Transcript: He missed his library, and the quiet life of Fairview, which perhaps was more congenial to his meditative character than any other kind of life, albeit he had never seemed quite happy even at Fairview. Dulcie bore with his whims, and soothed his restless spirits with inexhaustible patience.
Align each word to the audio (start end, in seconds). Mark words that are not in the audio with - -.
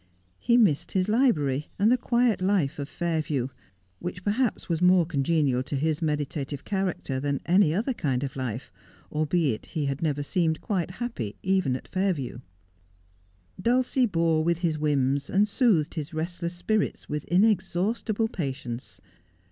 He 0.39 0.57
missed 0.57 0.93
his 0.93 1.07
library, 1.07 1.69
and 1.77 1.91
the 1.91 1.95
quiet 1.95 2.41
life 2.41 2.79
of 2.79 2.89
Fairview, 2.89 3.49
which 3.99 4.23
perhaps 4.23 4.67
was 4.67 4.81
more 4.81 5.05
congenial 5.05 5.61
to 5.61 5.75
his 5.75 6.01
meditative 6.01 6.63
character 6.65 7.19
than 7.19 7.39
any 7.45 7.71
other 7.71 7.93
kind 7.93 8.23
of 8.23 8.35
life, 8.35 8.71
albeit 9.11 9.67
he 9.67 9.85
had 9.85 10.01
never 10.01 10.23
seemed 10.23 10.59
quite 10.59 10.89
happy 10.97 11.35
even 11.43 11.75
at 11.75 11.87
Fairview. 11.87 12.39
Dulcie 13.61 14.07
bore 14.07 14.43
with 14.43 14.57
his 14.61 14.75
whims, 14.79 15.29
and 15.29 15.47
soothed 15.47 15.93
his 15.93 16.15
restless 16.15 16.55
spirits 16.55 17.07
with 17.07 17.23
inexhaustible 17.25 18.27
patience. 18.27 19.01